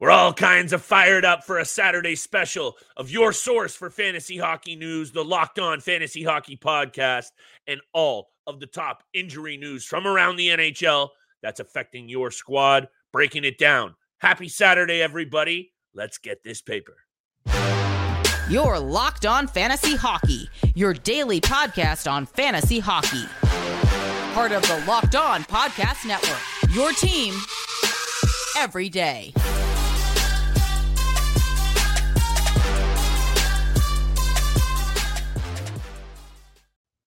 [0.00, 4.36] We're all kinds of fired up for a Saturday special of your source for fantasy
[4.36, 7.28] hockey news, the Locked On Fantasy Hockey Podcast,
[7.68, 11.10] and all of the top injury news from around the NHL
[11.42, 13.94] that's affecting your squad, breaking it down.
[14.18, 15.72] Happy Saturday, everybody.
[15.94, 16.96] Let's get this paper.
[18.50, 23.26] Your Locked On Fantasy Hockey, your daily podcast on fantasy hockey.
[24.34, 27.34] Part of the Locked On Podcast Network, your team
[28.56, 29.32] every day.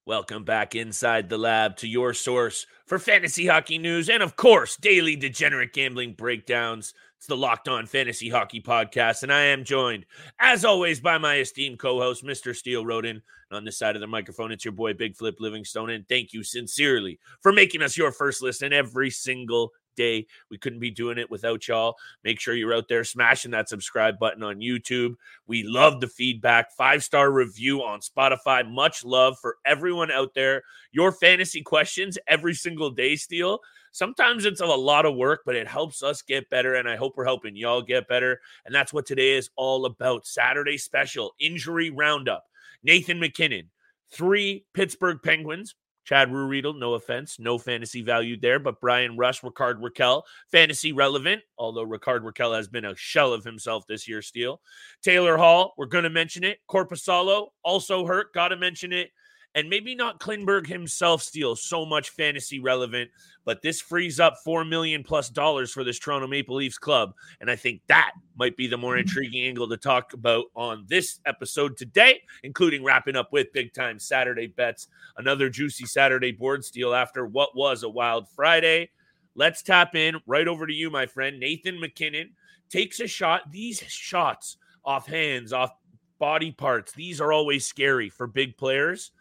[0.08, 4.78] Welcome back inside the lab to your source for fantasy hockey news and, of course,
[4.78, 6.94] daily degenerate gambling breakdowns.
[7.18, 10.06] It's the Locked On Fantasy Hockey Podcast, and I am joined,
[10.40, 12.56] as always, by my esteemed co host, Mr.
[12.56, 13.22] Steele Roden.
[13.52, 15.90] On this side of the microphone, it's your boy, Big Flip Livingstone.
[15.90, 20.26] And thank you sincerely for making us your first listen every single day.
[20.50, 21.98] We couldn't be doing it without y'all.
[22.24, 25.16] Make sure you're out there smashing that subscribe button on YouTube.
[25.46, 26.72] We love the feedback.
[26.72, 28.70] Five star review on Spotify.
[28.70, 30.64] Much love for everyone out there.
[30.94, 33.60] Your fantasy questions every single day, Steele.
[33.92, 36.76] Sometimes it's a lot of work, but it helps us get better.
[36.76, 38.40] And I hope we're helping y'all get better.
[38.66, 40.28] And that's what today is all about.
[40.28, 42.46] Saturday special injury roundup.
[42.84, 43.70] Nathan MacKinnon,
[44.12, 45.76] three Pittsburgh Penguins,
[46.08, 51.42] Chad Ruhwedel, no offense, no fantasy value there, but Bryan Rust, Rickard Rakell, fantasy relevant,
[51.58, 54.62] although Rickard Rakell has been a shell of himself this year, Steele.
[55.04, 56.60] Taylor Hall, we're going to mention it.
[56.70, 59.12] Korpisalo, also hurt, got to mention it
[59.56, 63.10] and maybe not Klingberg himself Steele so much fantasy relevant,
[63.46, 67.50] but this frees up four million plus dollars for this Toronto Maple Leafs club, and
[67.50, 69.02] I think that might be the more mm-hmm.
[69.02, 74.00] intriguing angle to talk about on this episode today, including wrapping up with big time
[74.00, 78.90] Saturday bets, another juicy Saturday board steal after what was a wild Friday.
[79.34, 82.32] Let's tap in right over to you, my friend Nathan MacKinnon
[82.70, 83.52] takes a shot.
[83.52, 85.72] These shots off hands, off
[86.20, 89.12] body parts, these are always scary for big players.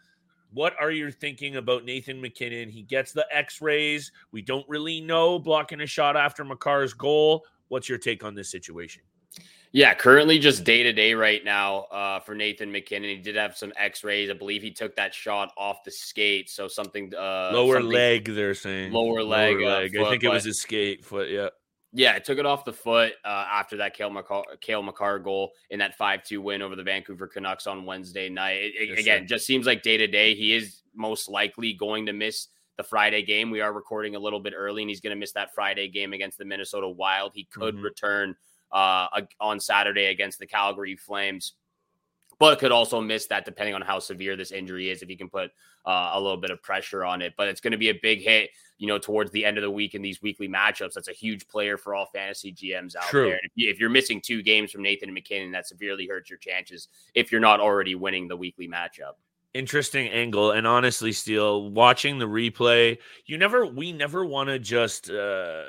[0.57, 2.69] What are you thinking about Nathan MacKinnon?
[2.69, 4.11] He gets the x rays.
[4.31, 7.45] We don't really know blocking a shot after Makar's goal.
[7.67, 9.03] What's your take on this situation?
[9.71, 13.07] Yeah, currently just day to day right now uh, for Nathan MacKinnon.
[13.07, 14.31] He did have some X rays.
[14.31, 18.25] I believe he took that shot off the skate, so something uh, lower something, leg.
[18.25, 19.59] They're saying lower leg.
[19.59, 19.95] Lower leg.
[19.95, 21.29] Uh, foot, I think it was his skate foot.
[21.29, 21.49] Yeah.
[21.97, 25.53] Yeah, I took it off the foot uh, after that Cale Makar, Cale Makar goal
[25.71, 28.57] in that 5 2 win over the Vancouver Canucks on Wednesday night.
[28.57, 29.35] It, yes, again, sir.
[29.35, 33.23] just seems like day to day, he is most likely going to miss the Friday
[33.23, 33.49] game.
[33.49, 36.13] We are recording a little bit early, and he's going to miss that Friday game
[36.13, 37.31] against the Minnesota Wild.
[37.33, 37.83] He could mm-hmm.
[37.83, 38.35] return
[38.71, 39.07] uh,
[39.39, 41.53] on Saturday against the Calgary Flames
[42.39, 45.29] but could also miss that depending on how severe this injury is if you can
[45.29, 45.51] put
[45.85, 47.33] uh, a little bit of pressure on it.
[47.37, 49.71] But it's going to be a big hit, you know, towards the end of the
[49.71, 50.93] week in these weekly matchups.
[50.93, 53.29] That's a huge player for all fantasy GMs out True.
[53.29, 53.39] there.
[53.55, 57.31] If, you, are missing two games from Nathan MacKinnon, that severely hurts your chances if
[57.31, 59.13] you're not already winning the weekly matchup
[59.53, 65.09] interesting angle and honestly Steele watching the replay you never we never want to just
[65.09, 65.63] uh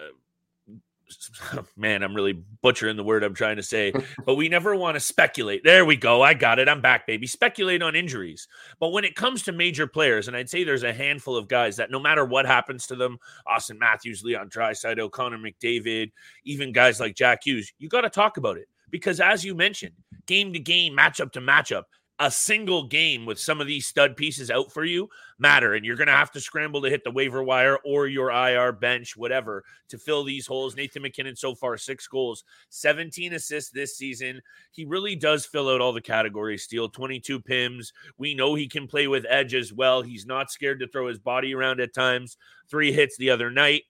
[1.77, 2.33] man, I'm really
[2.63, 3.93] butchering the word I'm trying to say,
[4.25, 5.65] but we never want to speculate.
[5.65, 6.23] There we go.
[6.23, 6.69] I got it.
[6.69, 7.27] I'm back, baby.
[7.27, 8.49] Speculate on injuries.
[8.81, 11.77] But when it comes to major players, and I'd say there's a handful of guys
[11.77, 16.11] that no matter what happens to them, Auston Matthews, Leon Draisaitl, O'Connor McDavid,
[16.45, 18.69] even guys like Jack Hughes, you got to talk about it.
[18.91, 19.95] Because as you mentioned,
[20.27, 21.85] game to game, matchup to matchup,
[22.21, 25.09] a single game with some of these stud pieces out for you
[25.39, 25.75] matter.
[25.75, 28.73] And you're going to have to scramble to hit the waiver wire or your IR
[28.73, 30.75] bench, whatever, to fill these holes.
[30.75, 34.41] Nathan MacKinnon, so far, six goals, 17 assists this season.
[34.73, 36.65] He really does fill out all the categories.
[36.65, 37.93] Steele 22 PIMs.
[38.19, 40.03] We know he can play with edge as well.
[40.03, 42.37] He's not scared to throw his body around at times.
[42.69, 43.83] Three hits the other night.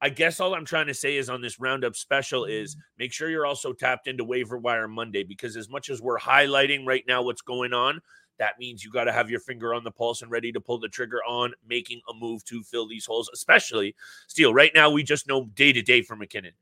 [0.00, 2.80] I guess all I'm trying to say is on this roundup special is mm-hmm.
[2.98, 6.86] make sure you're also tapped into waiver wire Monday because as much as we're highlighting
[6.86, 8.00] right now what's going on,
[8.38, 10.78] that means you got to have your finger on the pulse and ready to pull
[10.78, 13.94] the trigger on making a move to fill these holes, especially
[14.26, 14.52] Steele.
[14.52, 16.52] Right now, we just know day to day for MacKinnon.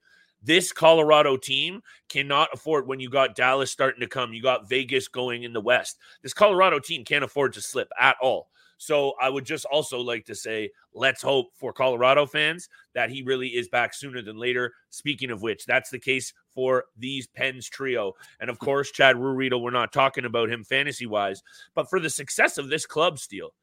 [0.40, 5.08] This Colorado team cannot afford when you got Dallas starting to come, you got Vegas
[5.08, 5.98] going in the West.
[6.22, 8.48] This Colorado team can't afford to slip at all.
[8.78, 13.22] So I would just also like to say, let's hope for Colorado fans that he
[13.22, 14.72] really is back sooner than later.
[14.90, 18.12] Speaking of which, that's the case for these Pens trio.
[18.40, 21.42] And of course, Chad Ruhwedel, we're not talking about him fantasy wise,
[21.74, 23.54] but for the success of this club, Steele,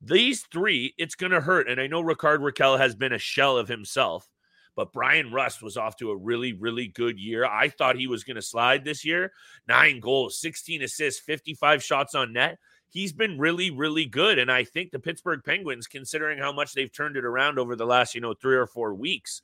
[0.00, 1.68] these three, it's going to hurt.
[1.68, 4.28] And I know Rickard Rakell has been a shell of himself,
[4.76, 7.44] but Bryan Rust was off to a really, really good year.
[7.44, 9.32] I thought he was going to slide this year.
[9.66, 12.58] Nine goals, 16 assists, 55 shots on net
[12.90, 14.38] he's been really, really good.
[14.38, 17.86] And I think the Pittsburgh Penguins, considering how much they've turned it around over the
[17.86, 19.42] last, you know, three or four weeks,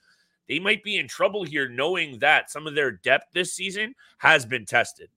[0.48, 4.44] they might be in trouble here knowing that some of their depth this season has
[4.44, 5.08] been tested.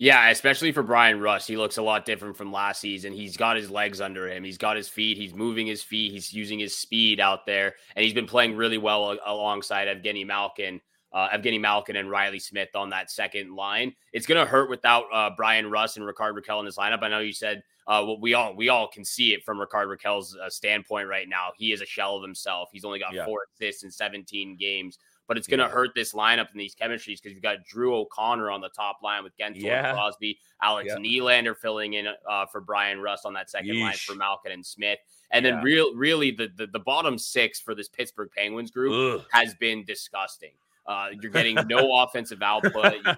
[0.00, 1.48] Yeah, especially for Bryan Rust.
[1.48, 3.12] He looks a lot different from last season.
[3.12, 4.44] He's got his legs under him.
[4.44, 5.16] He's got his feet.
[5.16, 6.12] He's moving his feet.
[6.12, 7.74] He's using his speed out there.
[7.96, 10.80] And he's been playing really well alongside Evgeny Malkin,
[11.12, 13.94] uh, Evgeny Malkin and Reilly Smith on that second line.
[14.12, 17.02] It's going to hurt without uh, Bryan Rust and Rickard Rakell in this lineup.
[17.02, 19.88] I know you said uh, well, we all we all can see it from Rickard
[19.88, 21.48] Rakell's uh, standpoint right now.
[21.56, 22.68] He is a shell of himself.
[22.72, 23.24] He's only got yeah.
[23.24, 25.70] four assists in 17 games but it's going to yeah.
[25.70, 29.22] hurt this lineup and these chemistries because you've got Drew O'Connor on the top line
[29.22, 29.92] with Guentzel yeah.
[29.92, 30.96] Crosby, Alex yeah.
[30.96, 33.82] Nylander filling in uh, for Bryan Rust on that second Yeesh.
[33.82, 34.98] line for Malkin and Smith.
[35.30, 39.26] And then real, really the, the, the bottom six for this Pittsburgh Penguins group Ugh.
[39.30, 40.52] has been disgusting.
[40.88, 42.94] Uh, you're getting no offensive output.
[43.04, 43.12] You,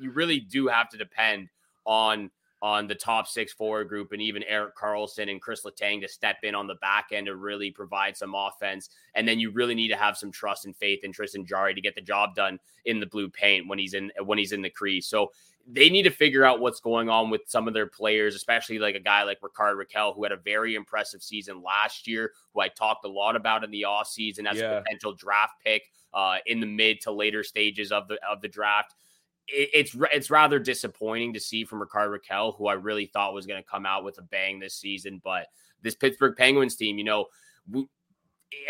[0.00, 1.50] you really do have to depend
[1.84, 2.30] on–
[2.64, 6.38] on the top six forward group and even Erik Karlsson and Chris Letang to step
[6.44, 8.88] in on the back end to really provide some offense.
[9.14, 11.82] And then you really need to have some trust and faith in Tristan Jarry to
[11.82, 14.70] get the job done in the blue paint when he's in when he's in the
[14.70, 15.06] crease.
[15.06, 15.30] So
[15.66, 18.94] they need to figure out what's going on with some of their players, especially like
[18.94, 22.68] a guy like Rickard Rakell, who had a very impressive season last year, who I
[22.68, 24.78] talked a lot about in the offseason as yeah.
[24.78, 28.48] a potential draft pick uh, in the mid to later stages of the of the
[28.48, 28.94] draft
[29.46, 33.62] it's it's rather disappointing to see from Rickard Rakell, who I really thought was going
[33.62, 35.20] to come out with a bang this season.
[35.22, 35.48] But
[35.82, 37.26] this Pittsburgh Penguins team, you know,
[37.70, 37.86] we,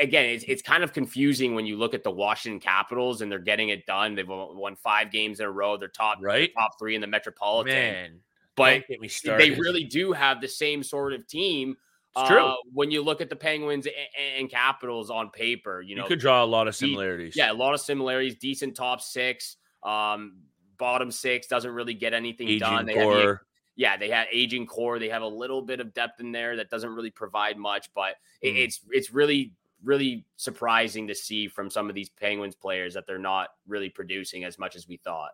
[0.00, 3.38] again, it's, it's kind of confusing when you look at the Washington Capitals and they're
[3.38, 4.14] getting it done.
[4.14, 5.76] They've won five games in a row.
[5.76, 7.74] They're top right top three in the Metropolitan.
[7.74, 8.20] Man,
[8.56, 11.76] but they really do have the same sort of team.
[12.16, 12.38] It's true.
[12.38, 13.94] Uh, when you look at the Penguins and,
[14.38, 17.34] and, Capitals on paper, you know, you could draw a lot of similarities.
[17.34, 18.36] yeah, a lot of similarities.
[18.36, 19.56] Decent top six.
[19.82, 20.36] Um,
[20.78, 22.86] bottom six doesn't really get anything aging done.
[22.86, 23.18] They core.
[23.18, 23.36] Have,
[23.74, 25.00] yeah, they have aging core.
[25.00, 28.14] They have a little bit of depth in there that doesn't really provide much, but
[28.44, 28.56] mm.
[28.56, 29.52] it's it's really
[29.84, 34.44] really surprising to see from some of these Penguins players that they're not really producing
[34.44, 35.32] as much as we thought.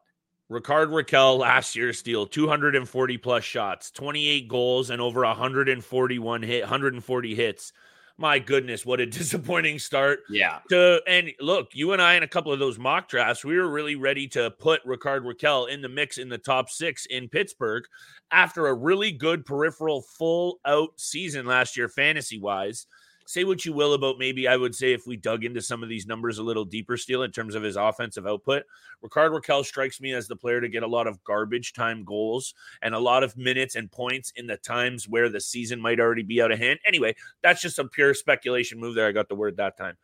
[0.49, 7.35] Rickard Rakell last year steal 240 plus shots, 28 goals, and over 141 hit, 140
[7.35, 7.73] hits
[8.21, 10.21] my goodness, what a disappointing start.
[10.29, 10.59] Yeah.
[10.69, 13.69] To and look, you and I in a couple of those mock drafts, we were
[13.69, 17.85] really ready to put Rickard Rakell in the mix in the top six in Pittsburgh
[18.31, 22.87] after a really good peripheral full out season last year, fantasy wise
[23.31, 25.89] say what you will about maybe I would say if we dug into some of
[25.89, 28.65] these numbers a little deeper, still in terms of his offensive output,
[29.03, 32.55] Rickard Rakell strikes me as the player to get a lot of garbage time goals
[32.83, 36.25] and a lot of minutes and points in the times where the season might already
[36.25, 36.81] be out of hand.
[36.85, 39.07] Anyway, that's just some pure speculation move there.
[39.07, 39.97] I got the word that time.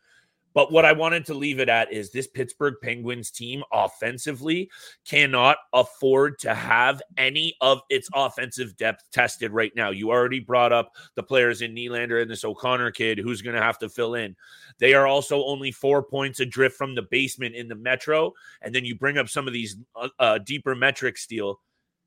[0.56, 4.70] But what I wanted to leave it at is this Pittsburgh Penguins team offensively
[5.05, 9.91] cannot afford to have any of its offensive depth tested right now.
[9.91, 13.61] You already brought up the players in Nylander and this O'Connor kid who's going to
[13.61, 14.35] have to fill in.
[14.79, 18.32] They are also only four points adrift from the basement in the Metro.
[18.62, 21.61] And then you bring up some of these uh, uh, deeper metric steel.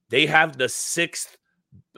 [0.09, 1.37] They have the sixth,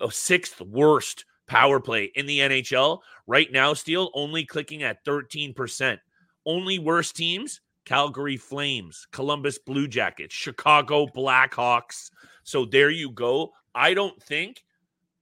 [0.02, 3.74] uh, sixth worst power play in the NHL right now.
[3.74, 5.98] Steele only clicking at 13%.
[6.46, 12.12] Only worst teams Calgary Flames, Columbus Blue Jackets, Chicago Blackhawks.
[12.44, 13.52] So there you go.
[13.74, 14.64] I don't think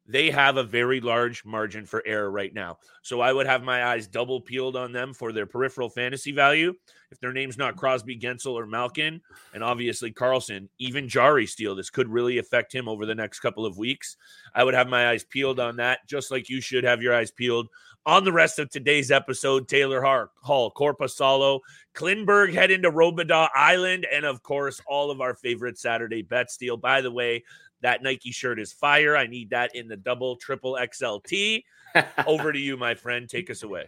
[0.10, 2.80] they have a very large margin for error right now.
[3.04, 6.74] So I would have my eyes double peeled on them for their peripheral fantasy value.
[7.12, 9.22] If their name's not Crosby, Guentzel, or Malkin,
[9.54, 13.68] and obviously Karlsson, even Jarry Steele, this could really affect him over the next couple
[13.68, 14.18] of weeks.
[14.56, 17.30] I would have my eyes peeled on that, just like you should have your eyes
[17.30, 17.68] peeled
[18.06, 19.68] on the rest of today's episode.
[19.68, 20.02] Taylor
[20.42, 21.60] Hall, Korpisalo,
[21.94, 26.78] Klingberg head into Robidas Island, and of course, all of our favorite Saturday bet steal.
[26.78, 27.44] By the way,
[27.82, 29.16] that Nike shirt is fire.
[29.16, 31.64] I need that in the double, triple XLT.
[32.28, 33.28] Over to you, my friend.
[33.28, 33.86] Take us away.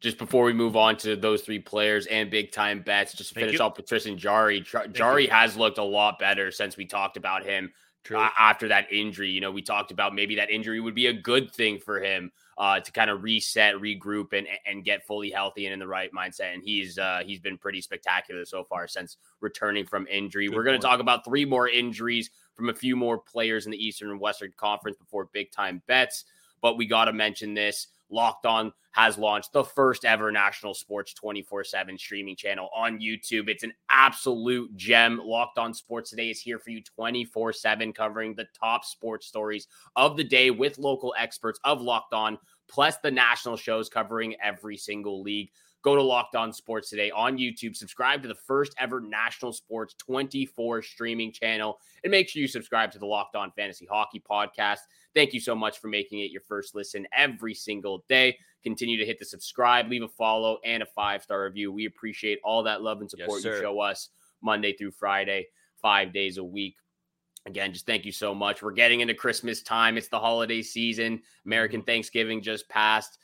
[0.00, 3.40] Just before we move on to those three players and big time bets, just to
[3.40, 4.92] finish off with Tristan Jari.
[4.92, 7.72] Jarry has looked a lot better since we talked about him
[8.10, 9.30] uh, after that injury.
[9.30, 12.32] You know, we talked about maybe that injury would be a good thing for him
[12.58, 16.10] uh, to kind of reset, regroup, and and get fully healthy and in the right
[16.12, 16.54] mindset.
[16.54, 20.48] And he's uh, he's been pretty spectacular so far since returning from injury.
[20.48, 23.72] Good We're going to talk about three more injuries from a few more players in
[23.72, 26.24] the Eastern and Western Conference before big time bets.
[26.60, 27.88] But we got to mention this.
[28.14, 33.48] Locked On has launched the first ever national sports 24 7 streaming channel on YouTube.
[33.48, 35.20] It's an absolute gem.
[35.22, 39.66] Locked On Sports Today is here for you 24 7, covering the top sports stories
[39.96, 44.76] of the day with local experts of Locked On, plus the national shows covering every
[44.76, 45.50] single league.
[45.82, 47.76] Go to Locked On Sports today on YouTube.
[47.76, 51.78] Subscribe to the first ever national sports 24 streaming channel.
[52.04, 54.78] And make sure you subscribe to the Locked On Fantasy Hockey podcast.
[55.14, 58.36] Thank you so much for making it your first listen every single day.
[58.62, 61.72] Continue to hit the subscribe, leave a follow, and a five star review.
[61.72, 64.08] We appreciate all that love and support yes, you show us
[64.42, 65.46] Monday through Friday,
[65.80, 66.76] five days a week.
[67.46, 68.62] Again, just thank you so much.
[68.62, 69.98] We're getting into Christmas time.
[69.98, 71.20] It's the holiday season.
[71.44, 71.86] American mm-hmm.
[71.86, 73.18] Thanksgiving just passed.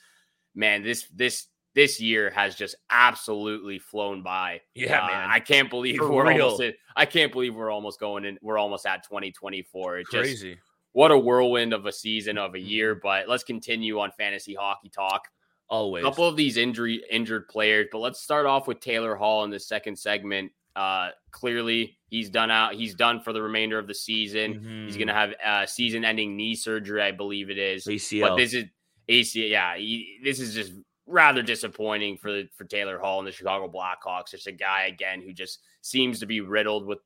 [0.55, 4.61] Man, this this this year has just absolutely flown by.
[4.75, 5.31] Yeah, uh, man.
[5.31, 6.49] I can't believe For we're real.
[6.49, 9.99] almost I can't believe we're almost going in we're almost at 2024.
[10.01, 10.55] It's crazy.
[10.55, 14.55] Just, what a whirlwind of a season of a year, but let's continue on fantasy
[14.55, 15.29] hockey talk.
[15.69, 16.03] Always.
[16.03, 19.51] A couple of these injury injured players, but let's start off with Taylor Hall in
[19.51, 20.51] the second segment.
[20.75, 22.75] Uh, clearly, he's done out.
[22.75, 24.55] He's done for the remainder of the season.
[24.55, 24.87] Mm-hmm.
[24.87, 27.87] He's going to have uh, season-ending knee surgery, I believe it is.
[27.87, 28.29] ACL.
[28.29, 28.65] But this is
[29.09, 29.51] ACL.
[29.51, 30.73] Yeah, he, this is just
[31.07, 34.31] rather disappointing for for Taylor Hall and the Chicago Blackhawks.
[34.31, 36.99] Just a guy again who just seems to be riddled with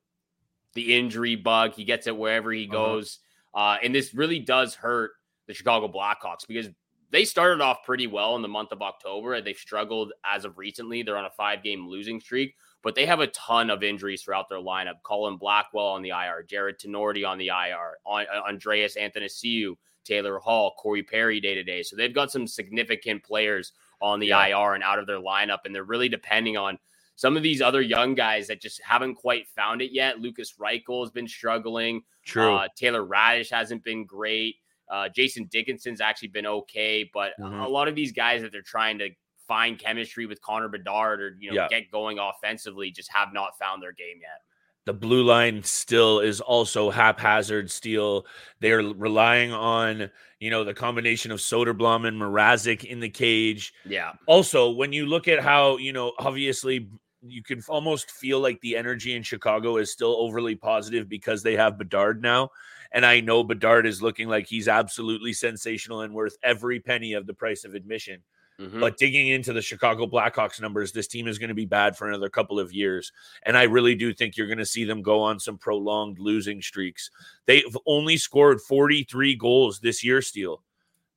[0.73, 1.73] the injury bug.
[1.73, 2.73] He gets it wherever he uh-huh.
[2.73, 3.19] goes.
[3.55, 5.11] Uh, and this really does hurt
[5.47, 6.67] the Chicago Blackhawks because
[7.11, 9.35] they started off pretty well in the month of October.
[9.35, 11.01] And they've struggled as of recently.
[11.01, 14.49] They're on a five game losing streak, but they have a ton of injuries throughout
[14.49, 15.01] their lineup.
[15.03, 20.75] Colin Blackwell on the IR, Jared Tinordi on the IR, Andreas Anthony Athanasiou, Taylor Hall,
[20.77, 21.83] Corey Perry day to day.
[21.83, 23.71] So they've got some significant players
[24.01, 24.47] on the yeah.
[24.47, 25.59] IR and out of their lineup.
[25.65, 26.77] And they're really depending on
[27.15, 30.19] some of these other young guys that just haven't quite found it yet.
[30.19, 32.03] Lucas Reichel has been struggling.
[32.25, 32.55] True.
[32.55, 34.55] Uh, Taylor Raddysh hasn't been great.
[34.89, 37.59] Uh, Jason Dickinson's actually been okay, but mm-hmm.
[37.59, 39.09] a lot of these guys that they're trying to
[39.47, 41.67] find chemistry with Connor Bedard or you know yeah.
[41.67, 44.41] get going offensively just have not found their game yet.
[44.85, 47.71] The blue line still is also haphazard.
[47.71, 48.27] Still,
[48.59, 53.73] they're relying on you know the combination of Soderblom and Mrazek in the cage.
[53.85, 54.13] Yeah.
[54.27, 56.89] Also, when you look at how you know, obviously,
[57.27, 61.55] you can almost feel like the energy in Chicago is still overly positive because they
[61.55, 62.49] have Bedard now.
[62.91, 67.27] And I know Bedard is looking like he's absolutely sensational and worth every penny of
[67.27, 68.21] the price of admission.
[68.59, 68.79] Mm-hmm.
[68.79, 72.07] But digging into the Chicago Blackhawks numbers, this team is going to be bad for
[72.07, 73.11] another couple of years.
[73.43, 76.61] And I really do think you're going to see them go on some prolonged losing
[76.61, 77.09] streaks.
[77.47, 80.63] They've only scored 43 goals this year, Steele.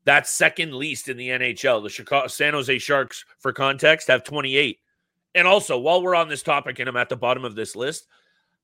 [0.04, 1.82] That's second least in the NHL.
[1.82, 4.78] The Chicago San Jose Sharks, for context, have 28.
[5.34, 8.06] And also, while we're on this topic and I'm at the bottom of this list,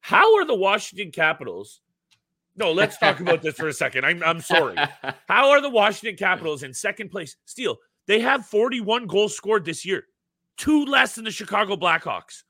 [0.01, 1.81] how are the Washington Capitals?
[2.57, 4.05] No, let's talk about this for a second.
[4.05, 4.77] I'm, I'm sorry.
[5.29, 7.37] How are the Washington Capitals in second place?
[7.47, 10.05] Steele, they have 41 goals scored this year,
[10.57, 12.45] two less than the Chicago Blackhawks.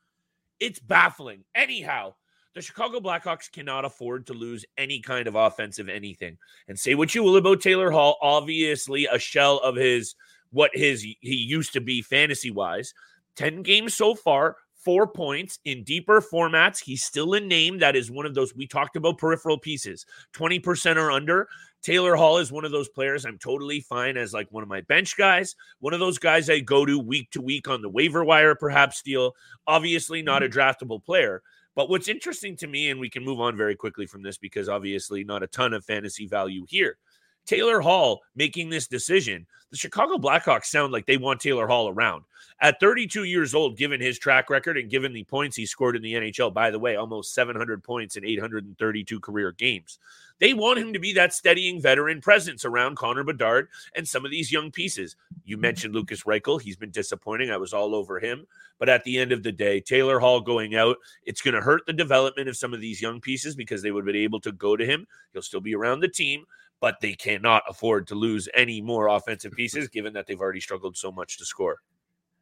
[0.59, 1.43] It's baffling.
[1.55, 2.13] Anyhow,
[2.53, 6.37] the Chicago Blackhawks cannot afford to lose any kind of offensive anything.
[6.67, 10.15] And say what you will about Taylor Hall, obviously a shell of his
[10.51, 12.93] what his he used to be fantasy wise.
[13.35, 16.81] 10 games so far, four points in deeper formats.
[16.81, 20.97] He's still a name that is one of those we talked about peripheral pieces, 20%
[20.97, 21.47] or under.
[21.81, 24.81] Taylor Hall is one of those players I'm totally fine as like one of my
[24.81, 28.23] bench guys, one of those guys I go to week to week on the waiver
[28.23, 29.35] wire, perhaps steal.
[29.67, 30.57] Obviously, not a mm-hmm.
[30.57, 31.43] draftable player.
[31.75, 34.69] But what's interesting to me, and we can move on very quickly from this because
[34.69, 36.97] obviously not a ton of fantasy value here.
[37.45, 42.23] Taylor Hall making this decision, the Chicago Blackhawks sound like they want Taylor Hall around.
[42.61, 46.01] At 32 years old, given his track record and given the points he scored in
[46.01, 49.99] the NHL, by the way, almost 700 points in 832 career games,
[50.39, 54.31] they want him to be that steadying veteran presence around Connor Bedard and some of
[54.31, 55.15] these young pieces.
[55.43, 56.61] You mentioned Lucas Reichel.
[56.61, 57.51] He's been disappointing.
[57.51, 58.47] I was all over him.
[58.77, 61.85] But at the end of the day, Taylor Hall going out, it's going to hurt
[61.85, 64.51] the development of some of these young pieces because they would have been able to
[64.51, 65.07] go to him.
[65.33, 66.45] He'll still be around the team
[66.85, 70.95] but they cannot afford to lose any more offensive pieces given that they've already struggled
[70.95, 71.77] so much to score.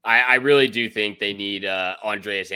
[0.04, 2.52] I, I really do think they need uh, Andreas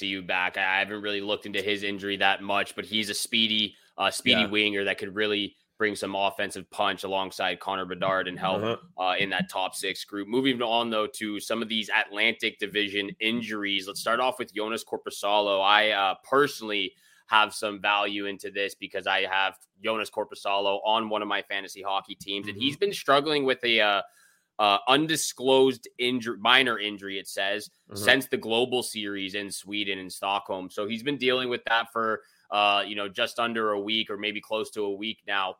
[0.00, 0.56] you back.
[0.56, 4.42] I haven't really looked into his injury that much, but he's a speedy, uh, speedy
[4.42, 4.50] yeah.
[4.50, 9.04] winger that could really bring some offensive punch alongside Connor Bedard and help uh-huh.
[9.04, 10.28] uh, in that top six group.
[10.28, 13.88] Moving on though to some of these Atlantic Division injuries.
[13.88, 15.60] Let's start off with Joonas Korpisalo.
[15.60, 16.92] I uh, personally
[17.26, 21.82] have some value into this because I have Joonas Korpisalo on one of my fantasy
[21.82, 22.86] hockey teams, and he's mm-hmm.
[22.86, 24.02] been struggling with a uh,
[24.58, 28.02] uh, undisclosed injury, minor injury, it says, mm-hmm.
[28.02, 30.70] since the global series in Sweden and Stockholm.
[30.70, 34.16] So he's been dealing with that for uh, you know just under a week or
[34.16, 35.56] maybe close to a week now.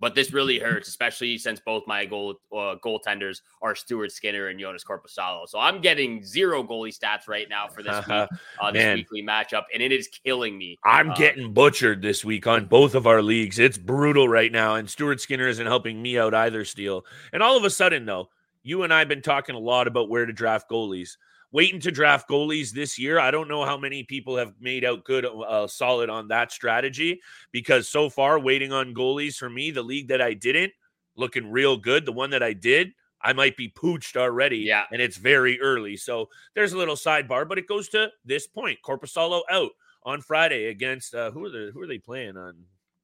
[0.00, 4.60] But this really hurts, especially since both my goal uh, goaltenders are Stuart Skinner and
[4.60, 5.48] Joonas Korpisalo.
[5.48, 8.28] So I'm getting zero goalie stats right now for this week,
[8.60, 10.78] uh, this weekly matchup, and it is killing me.
[10.84, 13.58] I'm uh, getting butchered this week on both of our leagues.
[13.58, 16.64] It's brutal right now, and Stuart Skinner isn't helping me out either.
[16.64, 18.28] Steele, and all of a sudden, though,
[18.62, 21.16] you and I have been talking a lot about where to draft goalies
[21.56, 23.18] waiting to draft goalies this year.
[23.18, 27.18] I don't know how many people have made out good, uh, solid on that strategy
[27.50, 30.74] because so far, waiting on goalies for me, the league that I didn't
[31.16, 32.04] looking real good.
[32.04, 34.58] The one that I did, I might be pooched already.
[34.58, 34.84] Yeah.
[34.92, 35.96] And it's very early.
[35.96, 38.78] So there's a little sidebar, but it goes to this point.
[38.84, 39.70] Korpisalo out
[40.04, 42.54] on Friday against uh who are the who are they playing on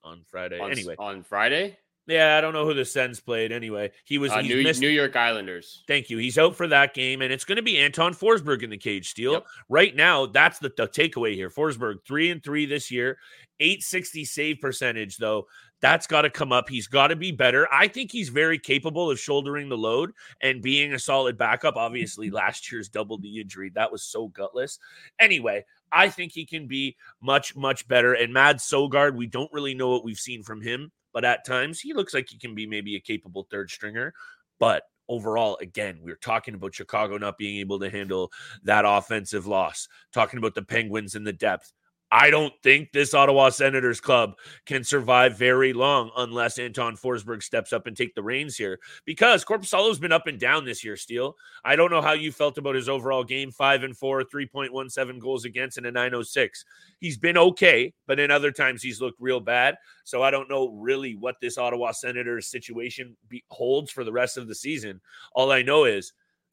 [0.04, 0.61] on Friday?
[0.61, 0.94] On, anyway.
[0.99, 1.78] on Friday,
[2.09, 3.92] Yeah, I don't know who the Sens played anyway.
[4.04, 5.85] He was uh, New, missed New York Islanders.
[5.87, 6.18] Thank you.
[6.18, 9.11] He's out for that game, and it's going to be Anton Forsberg in the cage
[9.11, 9.35] steal.
[9.35, 9.47] Yep.
[9.68, 11.49] Right now, that's the, the takeaway here.
[11.49, 13.18] Forsberg, three and three this year,
[13.61, 15.47] 860 save percentage, though.
[15.80, 16.68] That's got to come up.
[16.68, 17.68] He's got to be better.
[17.73, 21.76] I think he's very capable of shouldering the load and being a solid backup.
[21.76, 23.71] Obviously, last year's double the injury.
[23.75, 24.78] That was so gutless.
[25.21, 28.14] Anyway, I think he can be much, much better.
[28.14, 31.80] And Mad Sogaard, we don't really know what we've seen from him, but at times
[31.80, 34.14] he looks like he can be maybe a capable third stringer.
[34.58, 38.32] But overall, again, we are talking about Chicago not being able to handle
[38.64, 41.72] that offensive loss, talking about the Penguins in the depth.
[42.14, 44.35] I don't think this Ottawa Senators club
[44.66, 48.78] can survive very long unless Anton Forsberg steps up and take the reins here.
[49.07, 51.37] Because Korpisalo's been up and down this year, Steele.
[51.64, 53.50] I don't know how you felt about his overall game.
[53.50, 56.66] Five and four, 3.17 goals against, and a 906.
[57.00, 59.76] He's been okay, but in other times he's looked real bad.
[60.04, 64.37] So I don't know really what this Ottawa Senators situation be, holds for the rest
[64.37, 65.00] of the season.
[65.35, 66.12] All I know is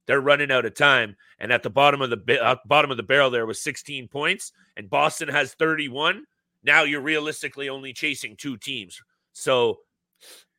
[0.10, 3.04] they're running out of time, and at the bottom of the uh, bottom of the
[3.04, 6.24] barrel there was 16 points, and Boston has 31.
[6.64, 9.00] Now you're realistically only chasing two teams.
[9.34, 9.82] So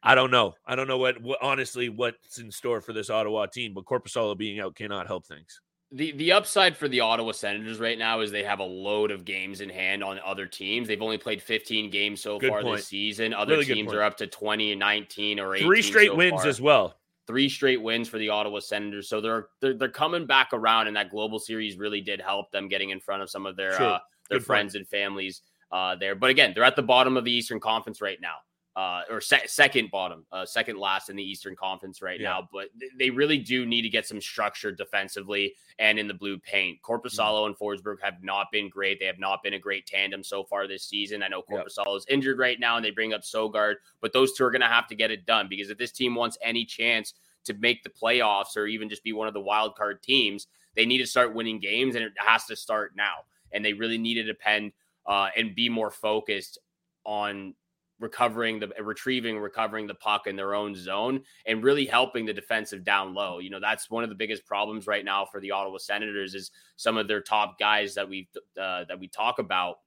[0.05, 0.55] I don't know.
[0.65, 4.39] I don't know what, what honestly what's in store for this Ottawa team, but Korpisalo
[4.39, 5.61] being out cannot help things.
[5.91, 9.25] The the upside for the Ottawa Senators right now is they have a load of
[9.25, 10.87] games in hand on other teams.
[10.87, 12.77] They've only played 15 games so Good far point.
[12.77, 13.35] this season.
[13.35, 15.67] Other Really teams are up to 20 and 19 or 18.
[15.67, 16.47] Three straight so wins far.
[16.47, 17.00] as well.
[17.31, 19.09] Three straight wins for the Ottawa Senators.
[19.09, 22.69] So they're, they're they're coming back around, and that global series really did help them
[22.69, 24.47] getting in front of some of their uh, their Good point.
[24.47, 26.15] friends and families uh, there.
[26.17, 28.35] But again, they're at the bottom of the Eastern Conference right now,
[28.77, 32.29] uh, or se- second bottom, uh, second last in the Eastern Conference right Yeah.
[32.31, 32.49] now.
[32.53, 36.39] But th- they really do need to get some structure defensively and in the blue
[36.39, 36.79] paint.
[36.83, 36.93] Mm-hmm.
[36.93, 39.01] Korpisalo and Forsberg have not been great.
[39.01, 41.23] They have not been a great tandem so far this season.
[41.23, 41.67] I know Yep.
[41.67, 44.61] Korpisalo is injured right now, and they bring up Sogaard, but those two are going
[44.61, 47.83] to have to get it done because if this team wants any chance to make
[47.83, 51.07] the playoffs or even just be one of the wild card teams, they need to
[51.07, 53.25] start winning games, and it has to start now.
[53.51, 54.73] And they really need to depend
[55.07, 56.59] uh, and be more focused
[57.05, 57.55] on
[58.01, 62.83] recovering the retrieving recovering the puck in their own zone and really helping the defensive
[62.83, 63.39] down low.
[63.39, 66.51] You know that's one of the biggest problems right now for the ottawa senators is
[66.77, 68.29] some of their top guys that we
[68.61, 69.79] uh, that we talk about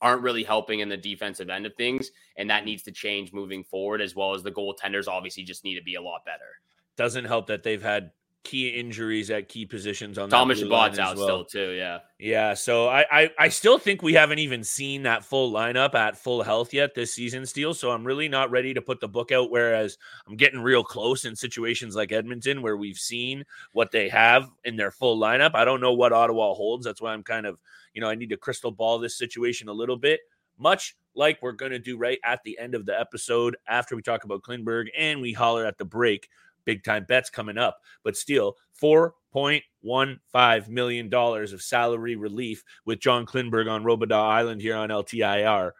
[0.00, 3.62] aren't really helping in the defensive end of things and that needs to change moving
[3.62, 6.58] forward as well as the goaltenders obviously just need to be a lot better.
[6.96, 8.10] Doesn't help that they've had
[8.44, 11.26] key injuries at key positions on thomas that blue line Chabot's as out well.
[11.26, 15.24] still too yeah Yeah, so I, I I still think we haven't even seen that
[15.24, 17.74] full lineup at full health yet this season, Steel.
[17.74, 19.50] So I'm really not ready to put the book out.
[19.50, 24.48] Whereas I'm getting real close in situations like Edmonton, where we've seen what they have
[24.62, 25.56] in their full lineup.
[25.56, 26.84] I don't know what Ottawa holds.
[26.84, 27.58] That's why I'm kind of
[27.92, 30.20] you know I need to crystal ball this situation a little bit.
[30.58, 34.02] Much like we're going to do right at the end of the episode after we
[34.02, 36.28] talk about Klingberg and we holler at the break.
[36.64, 43.70] Big time bets coming up, but still $4.15 million of salary relief with John Klingberg
[43.70, 45.72] on Robidas Island here on LTIR.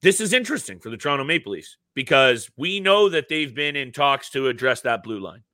[0.00, 3.92] This is interesting for the Toronto Maple Leafs because we know that they've been in
[3.92, 5.44] talks to address that blue line.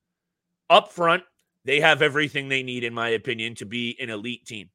[0.71, 1.23] Up front,
[1.64, 4.71] they have everything they need, in my opinion, to be an elite team.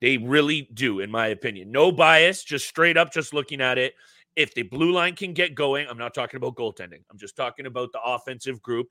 [0.00, 1.70] They really do, in my opinion.
[1.70, 3.94] No bias, just straight up, just looking at it.
[4.36, 7.02] If the blue line can get going, I'm not talking about goaltending.
[7.10, 8.88] I'm just talking about the offensive group.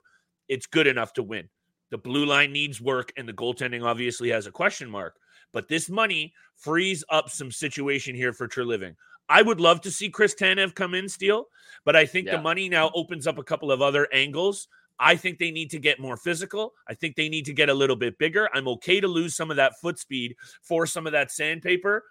[0.47, 1.49] It's good enough to win.
[1.89, 5.17] The blue line needs work, and the goaltending obviously has a question mark.
[5.51, 8.95] But this money frees up some situation here for Treliving.
[9.27, 11.47] I would love to see Chris Tanev come in, Steele,
[11.85, 12.37] but I think Yeah.
[12.37, 14.67] the money now opens up a couple of other angles.
[14.99, 16.75] I think they need to get more physical.
[16.87, 18.49] I think they need to get a little bit bigger.
[18.53, 22.05] I'm okay to lose some of that foot speed for some of that sandpaper.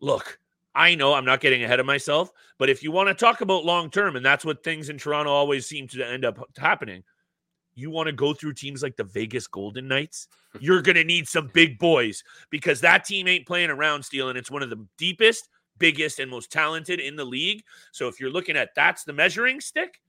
[0.00, 0.40] Look,
[0.74, 3.64] I know I'm not getting ahead of myself, but if you want to talk about
[3.64, 7.02] long term, and that's what things in Toronto always seem to end up happening,
[7.74, 10.28] you want to go through teams like the Vegas Golden Knights,
[10.60, 14.38] you're going to need some big boys because that team ain't playing around, Steele, and
[14.38, 17.62] it's one of the deepest, biggest, and most talented in the league.
[17.92, 20.00] So if you're looking at that's the measuring stick,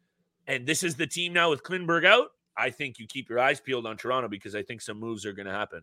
[0.48, 3.60] and this is the team now with Klingberg out, I think you keep your eyes
[3.60, 5.82] peeled on Toronto because I think some moves are going to happen.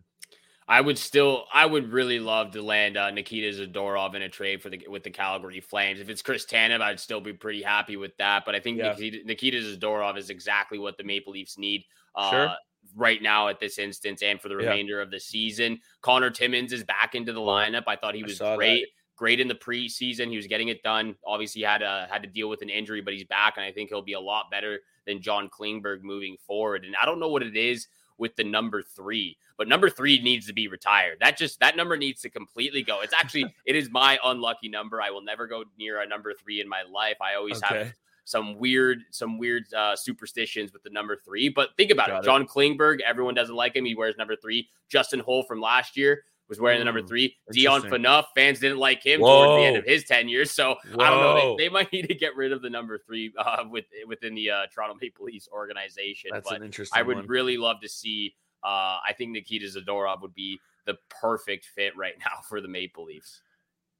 [0.67, 4.61] I would still, I would really love to land uh, Nikita Zadorov in a trade
[4.61, 5.99] for the with the Calgary Flames.
[5.99, 8.43] If it's Chris Tanev, I'd still be pretty happy with that.
[8.45, 8.89] But I think Yeah.
[8.89, 11.83] Nikita, Nikita Zadorov is exactly what the Maple Leafs need
[12.15, 12.55] uh, Sure.
[12.95, 14.69] right now at this instance and for the Yeah.
[14.69, 15.79] remainder of the season.
[16.01, 17.83] Connor Timmins is back into the lineup.
[17.87, 18.57] I thought he was saw that.
[18.57, 20.29] great great in the preseason.
[20.31, 21.15] He was getting it done.
[21.27, 23.89] Obviously, had a, had to deal with an injury, but he's back, and I think
[23.89, 26.85] he'll be a lot better than John Klingberg moving forward.
[26.85, 27.87] And I don't know what it is
[28.21, 31.17] with the number three, but number three needs to be retired.
[31.19, 33.01] That just that number needs to completely go.
[33.01, 35.01] It's actually it is my unlucky number.
[35.01, 37.17] I will never go near a number three in my life.
[37.19, 37.77] I always okay.
[37.79, 41.49] have some weird some weird uh, superstitions with the number three.
[41.49, 42.25] But think about Got it.
[42.25, 43.85] John Klingberg, everyone doesn't like him.
[43.85, 44.69] He wears number three.
[44.87, 47.37] Justin Holl from last year was wearing the number three.
[47.53, 49.45] Dion Phaneuf, fans didn't like him Whoa.
[49.45, 50.43] towards the end of his tenure.
[50.43, 51.03] So Whoa.
[51.03, 51.55] I don't know.
[51.57, 54.51] They, they, might need to get rid of the number three uh, with, within the
[54.51, 56.29] uh, Toronto Maple Leafs organization.
[56.33, 57.27] That's but an interesting I would one.
[57.27, 58.35] really love to see.
[58.63, 63.05] Uh, I think Nikita Zadorov would be the perfect fit right now for the Maple
[63.05, 63.41] Leafs.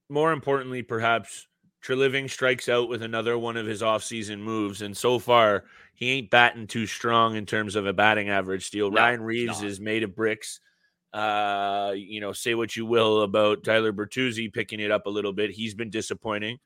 [0.10, 1.48] More importantly, perhaps
[1.82, 5.64] Treliving strikes out with another one of his offseason moves, and so far
[5.96, 8.68] he ain't batting too strong in terms of a batting average.
[8.68, 10.60] Steele no, Ryan Reaves is made of bricks.
[11.14, 15.34] Uh, you know, say what you will about Tyler Bertuzzi picking it up a little
[15.34, 15.52] bit.
[15.52, 16.60] He's been disappointing.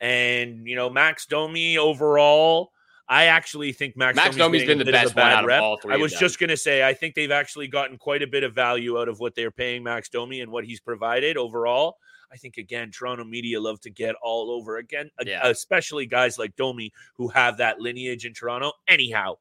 [0.00, 2.72] And, you know, Max Domi overall,
[3.08, 5.62] I actually think Max, Max Domi's, Domi's been the best bad rep.
[5.88, 8.54] I was just going to say, I think they've actually gotten quite a bit of
[8.54, 11.96] value out of what they're paying Max Domi and what he's provided overall.
[12.32, 15.46] I think again, Toronto media love to get all over again, yeah.
[15.46, 18.72] especially guys like Domi who have that lineage in Toronto.
[18.88, 19.36] Anyhow,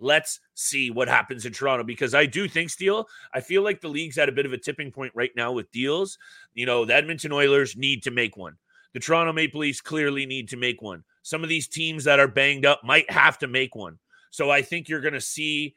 [0.00, 3.88] Let's see what happens in Toronto because I do think, Steele, I feel like the
[3.88, 6.18] league's at a bit of a tipping point right now with deals.
[6.54, 8.56] You know, the Edmonton Oilers need to make one.
[8.94, 11.04] The Toronto Maple Leafs clearly need to make one.
[11.22, 13.98] Some of these teams that are banged up might have to make one.
[14.30, 15.74] So I think you're going to see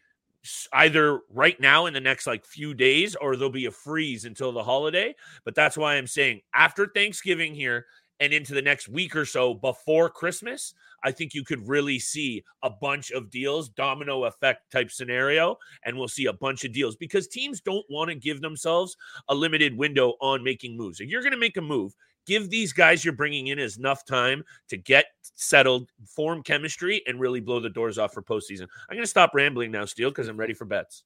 [0.74, 4.52] either right now in the next like few days or there'll be a freeze until
[4.52, 5.16] the holiday.
[5.44, 7.86] But that's why I'm saying after Thanksgiving here,
[8.22, 12.44] and into the next week or so before Christmas, I think you could really see
[12.62, 16.96] a bunch of deals, domino effect type scenario, and we'll see a bunch of deals
[16.96, 18.96] because teams don't want to give themselves
[19.28, 21.02] a limited window on making moves.
[21.02, 21.96] If you're going to make a move,
[22.28, 27.40] give these guys you're bringing in enough time to get settled, form chemistry, and really
[27.40, 28.68] blow the doors off for postseason.
[28.88, 31.04] I'm going to stop rambling now, Steele, because I'm ready for bets.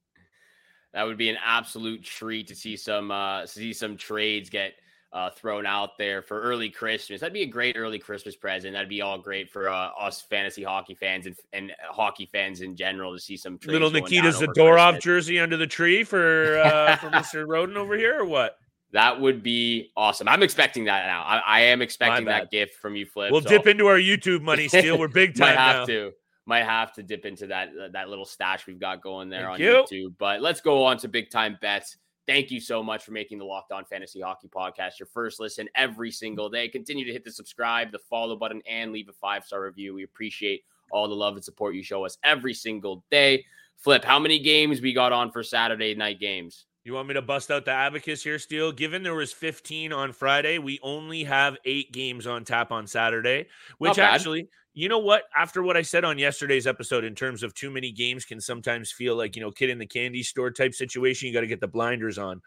[0.93, 4.73] That would be an absolute treat to see some uh, see some trades get
[5.15, 7.21] uh, thrown out there for early Christmas.
[7.21, 8.73] That'd be a great early Christmas present.
[8.73, 12.75] That'd be all great for uh, us fantasy hockey fans and, and hockey fans in
[12.75, 17.47] general to see some little Nikita Zadorov jersey under the tree for uh, for Mr.
[17.47, 18.57] Roden over here, or what?
[18.91, 20.27] That would be awesome.
[20.27, 21.23] I'm expecting that now.
[21.23, 23.31] I, I am expecting that gift from you, Flip.
[23.31, 23.49] We'll so.
[23.49, 24.99] dip into our YouTube money, Steele.
[24.99, 25.55] We're big time.
[25.55, 25.85] Might have now.
[25.85, 26.11] to.
[26.45, 29.59] Might have to dip into that that little stash we've got going there Thank on
[29.61, 29.85] you.
[29.89, 30.15] YouTube.
[30.17, 31.95] But let's go on to big time bets.
[32.27, 35.69] Thank you so much for making the Locked On Fantasy Hockey Podcast your first listen
[35.75, 36.67] every single day.
[36.67, 39.93] Continue to hit the subscribe, the follow button, and leave a five star review.
[39.93, 43.45] We appreciate all the love and support you show us every single day.
[43.77, 46.65] Flip, how many games we got on for Saturday night games?
[46.85, 48.71] You want me to bust out the abacus here, Steele?
[48.71, 53.47] Given there was 15 on Friday, we only have eight games on tap on Saturday,
[53.79, 55.23] which actually you know what?
[55.35, 58.91] After what I said on yesterday's episode, in terms of too many games, can sometimes
[58.91, 61.27] feel like, you know, kid in the candy store type situation.
[61.27, 62.41] You got to get the blinders on.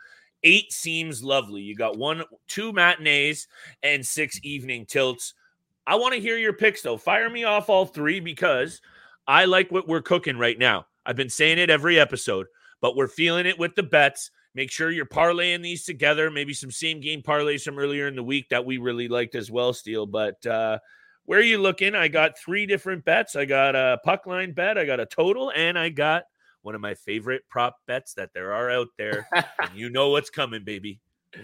[0.44, 1.62] Eight seems lovely.
[1.62, 3.48] You got one, two matinees
[3.82, 5.32] and six evening tilts.
[5.86, 6.98] I want to hear your picks, though.
[6.98, 8.82] Fire me off all three because
[9.26, 10.86] I like what we're cooking right now.
[11.06, 12.46] I've been saying it every episode,
[12.80, 14.30] but we're feeling it with the bets.
[14.54, 16.30] Make sure you're parlaying these together.
[16.30, 19.50] Maybe some same game parlays from earlier in the week that we really liked as
[19.50, 20.06] well, Steele.
[20.06, 20.78] But uh,
[21.24, 21.94] where are you looking?
[21.94, 23.36] I got three different bets.
[23.36, 26.24] I got a puck line bet, I got a total, and I got
[26.62, 29.28] one of my favorite prop bets that there are out there.
[29.32, 31.00] and you know what's coming, baby.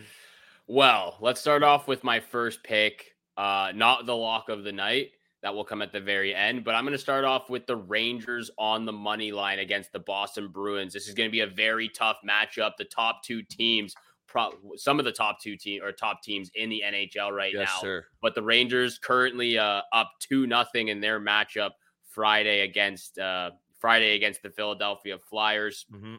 [0.66, 3.14] Well, let's start off with my first pick.
[3.37, 5.11] Uh, not the lock of the night.
[5.44, 6.64] That will come at the very end.
[6.64, 9.98] But I'm going to start off with the Rangers on the money line against the
[10.00, 10.92] Boston Bruins.
[10.92, 12.72] This is going to be a very tough matchup.
[12.78, 13.94] The top two teams
[14.76, 17.80] some of the top two team or top teams in the NHL right yes, now.
[17.80, 18.07] Sir.
[18.20, 21.70] But the Rangers currently uh, up two nothing in their matchup
[22.09, 25.87] Friday against uh, Friday against the Philadelphia Flyers.
[25.92, 26.16] Mm-hmm.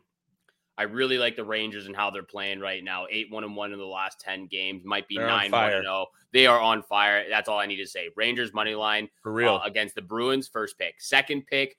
[0.78, 3.06] I really like the Rangers and how they're playing right now.
[3.10, 5.84] Eight one and one in the last ten games, might be they're nine one and
[5.84, 5.86] zero.
[5.88, 6.06] Oh.
[6.34, 7.26] They are on fire.
[7.30, 8.10] That's all I need to say.
[8.16, 10.48] Rangers money line for real uh, against the Bruins.
[10.48, 11.78] First pick, second pick.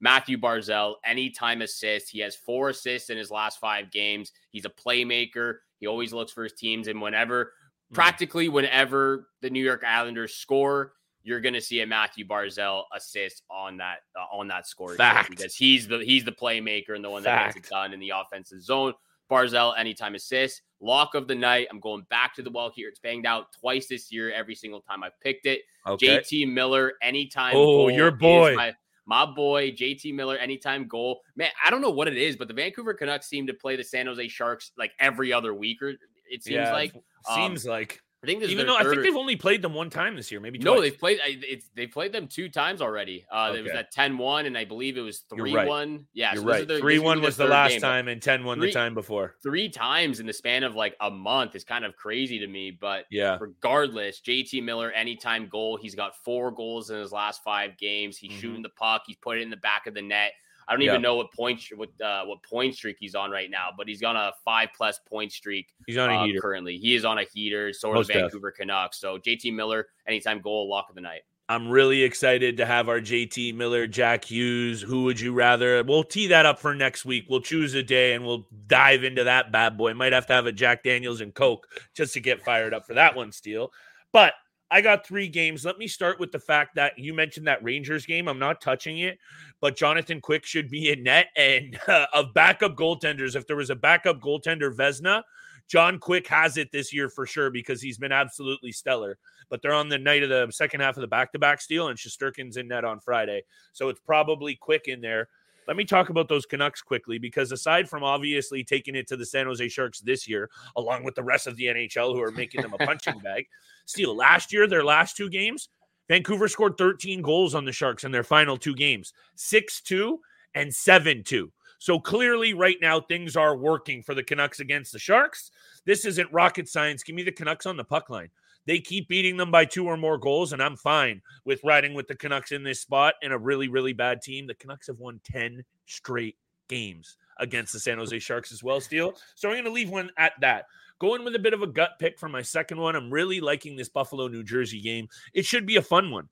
[0.00, 2.10] Mathew Barzal, anytime assist.
[2.10, 4.32] He has four assists in his last five games.
[4.50, 5.54] He's a playmaker.
[5.80, 6.88] He always looks for his teams.
[6.88, 7.46] And whenever,
[7.90, 7.94] mm.
[7.94, 10.92] practically whenever the New York Islanders score,
[11.26, 14.96] you're going to see a Mathew Barzal assist on that uh, on that score
[15.28, 17.54] because he's the he's the playmaker and the one that Fact.
[17.56, 18.94] gets it done in the offensive zone.
[19.28, 20.62] Barzal anytime assist.
[20.80, 21.66] Lock of the night.
[21.68, 22.88] I'm going back to the well here.
[22.88, 24.30] It's banged out twice this year.
[24.30, 25.62] Every single time I've picked it.
[25.84, 26.18] Okay.
[26.18, 27.54] JT Miller anytime.
[27.56, 28.54] Oh, your boy.
[28.54, 28.72] My,
[29.04, 31.22] my boy JT Miller anytime goal.
[31.34, 33.82] Man, I don't know what it is, but the Vancouver Canucks seem to play the
[33.82, 35.94] San Jose Sharks like every other week or
[36.28, 36.92] it seems yeah, like
[37.34, 39.90] seems um, like I think this even though I think they've only played them one
[39.90, 40.58] time this year, maybe.
[40.58, 41.18] No, they've played.
[41.24, 43.26] It's they've played them two times already.
[43.30, 43.58] Uh, okay.
[43.58, 45.68] It was at 10-1, and I believe it was three right.
[45.68, 46.06] one.
[46.14, 46.66] Yeah, you're so right.
[46.66, 49.36] Three one was the last game, time, and 10-1 the time before.
[49.42, 52.70] Three times in the span of like a month is kind of crazy to me.
[52.70, 55.76] But yeah, regardless, JT Miller anytime goal.
[55.76, 58.16] He's got four goals in his last five games.
[58.16, 58.40] He's mm-hmm.
[58.40, 59.02] shooting the puck.
[59.06, 60.32] He's put it in the back of the net.
[60.68, 63.68] I don't even know what point what uh, what point streak he's on right now,
[63.76, 65.68] but he's on a five plus point streak.
[65.86, 66.76] He's on a uh, heater currently.
[66.76, 67.72] He is on a heater.
[67.72, 68.98] So are the Vancouver Canucks.
[68.98, 71.22] So JT Miller, anytime goal, lock of the night.
[71.48, 74.82] I'm really excited to have our JT Miller, Jack Hughes.
[74.82, 75.84] Who would you rather?
[75.84, 77.26] We'll tee that up for next week.
[77.30, 79.94] We'll choose a day and we'll dive into that bad boy.
[79.94, 82.94] Might have to have a Jack Daniels and Coke just to get fired up for
[82.94, 83.70] that one, Steele.
[84.12, 84.32] But
[84.70, 85.64] I got three games.
[85.64, 88.28] Let me start with the fact that you mentioned that Rangers game.
[88.28, 89.18] I'm not touching it,
[89.60, 91.28] but Jonathan Quick should be in net.
[91.36, 95.22] And uh, of backup goaltenders, if there was a backup goaltender, Vezina,
[95.68, 99.18] John Quick has it this year for sure because he's been absolutely stellar.
[99.48, 101.88] But they're on the night of the second half of the back to back steal,
[101.88, 103.42] and Shesterkin's in net on Friday.
[103.72, 105.28] So it's probably Quick in there.
[105.66, 109.26] Let me talk about those Canucks quickly because aside from obviously taking it to the
[109.26, 112.62] San Jose Sharks this year, along with the rest of the NHL who are making
[112.62, 113.46] them a punching bag,
[113.86, 115.68] still last year, their last two games,
[116.08, 120.20] Vancouver scored 13 goals on the Sharks in their final two games 6 2
[120.54, 121.52] and 7 2.
[121.78, 125.50] So clearly, right now, things are working for the Canucks against the Sharks.
[125.84, 127.02] This isn't rocket science.
[127.02, 128.30] Give me the Canucks on the puck line.
[128.66, 132.08] They keep beating them by two or more goals, and I'm fine with riding with
[132.08, 134.46] the Canucks in this spot and a really, really bad team.
[134.46, 136.36] The Canucks have won 10 straight
[136.68, 139.14] games against the San Jose Sharks as well, Steele.
[139.34, 140.66] So I'm going to leave one at that.
[140.98, 142.96] Going with a bit of a gut pick for my second one.
[142.96, 145.08] I'm really liking this Buffalo New Jersey game.
[145.34, 146.28] It should be a fun one.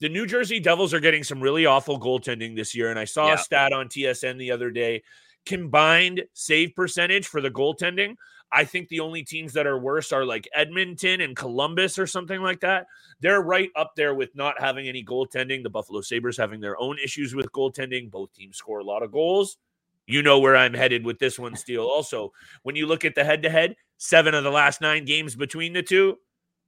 [0.00, 2.90] The New Jersey Devils are getting some really awful goaltending this year.
[2.90, 3.34] And I saw yeah.
[3.34, 5.02] a stat on TSN the other day
[5.46, 8.16] combined save percentage for the goaltending.
[8.50, 12.40] I think the only teams that are worse are like Edmonton and Columbus or something
[12.40, 12.86] like that.
[13.20, 15.62] They're right up there with not having any goaltending.
[15.62, 18.10] The Buffalo Sabres having their own issues with goaltending.
[18.10, 19.58] Both teams score a lot of goals.
[20.06, 21.84] You know where I'm headed with this one, Steele.
[21.84, 22.32] Also,
[22.62, 25.74] when you look at the head to head, seven of the last nine games between
[25.74, 26.16] the two,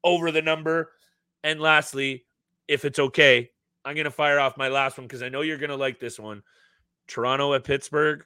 [0.04, 0.92] over the number.
[1.42, 2.26] And lastly,
[2.68, 3.50] if it's okay,
[3.84, 5.98] I'm going to fire off my last one because I know you're going to like
[5.98, 6.42] this one.
[7.06, 8.24] Toronto at Pittsburgh.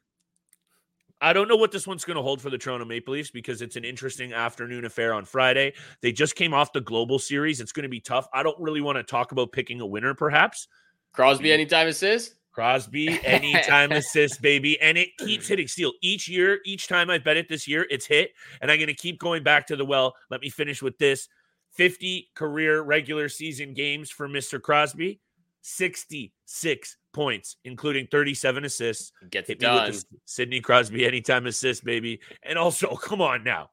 [1.25, 3.63] I don't know what this one's going to hold for the Toronto Maple Leafs because
[3.63, 5.73] it's an interesting afternoon affair on Friday.
[6.03, 7.63] They just came off the Global Series.
[7.63, 8.29] It's going to be tough.
[8.35, 10.69] I don't really want to talk about picking a winner, perhaps.
[11.15, 12.35] Crosby, anytime assist?
[12.53, 14.79] Crosby, anytime assist, baby.
[14.83, 15.93] And it keeps hitting steel.
[16.03, 16.61] each year.
[16.67, 18.33] Each time I bet it this year, it's hit.
[18.61, 20.15] And I'm going to keep going back to the well.
[20.31, 21.29] Let me finish with this
[21.71, 24.61] 50 career regular season games for Mr.
[24.61, 25.21] Crosby,
[25.67, 29.13] 66 points, including 37 assists.
[29.31, 29.95] Gets Hit done.
[30.27, 32.21] Sidney Crosby anytime assist, baby.
[32.43, 33.71] And also, come on now.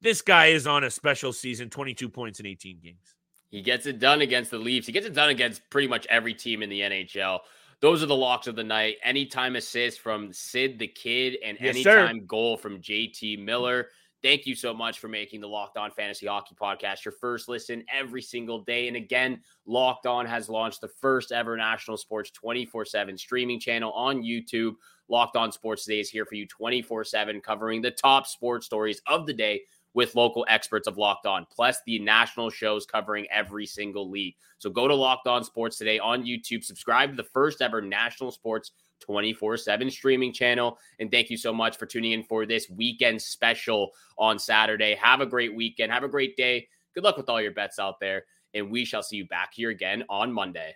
[0.00, 3.14] This guy is on a special season, 22 points in 18 games.
[3.50, 4.86] He gets it done against the Leafs.
[4.86, 7.38] He gets it done against pretty much every team in the NHL.
[7.80, 8.96] Those are the locks of the night.
[9.04, 12.24] Anytime assist from Sid the Kid and yes, anytime sir.
[12.26, 13.88] goal from JT Miller.
[14.22, 17.84] Thank you so much for making the Locked On Fantasy Hockey Podcast your first listen
[17.92, 18.86] every single day.
[18.86, 23.90] And again, Locked On has launched the first ever national sports 24 7 streaming channel
[23.92, 24.74] on YouTube.
[25.08, 29.02] Locked On Sports Today is here for you 24 7, covering the top sports stories
[29.08, 29.62] of the day
[29.94, 34.36] with local experts of Locked On, plus the national shows covering every single league.
[34.58, 38.30] So go to Locked On Sports today on YouTube, subscribe to the first ever national
[38.30, 38.70] sports
[39.02, 40.78] 24 7 streaming channel.
[40.98, 44.94] And thank you so much for tuning in for this weekend special on Saturday.
[44.94, 45.92] Have a great weekend.
[45.92, 46.68] Have a great day.
[46.94, 48.24] Good luck with all your bets out there.
[48.54, 50.74] And we shall see you back here again on Monday.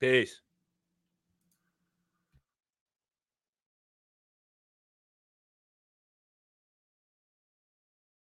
[0.00, 0.40] Peace.